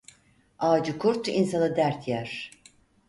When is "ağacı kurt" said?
0.59-1.27